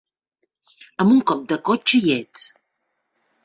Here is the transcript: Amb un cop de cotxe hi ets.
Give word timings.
Amb 1.05 1.13
un 1.17 1.21
cop 1.33 1.45
de 1.53 1.59
cotxe 1.71 1.99
hi 2.03 2.13
ets. 2.19 2.51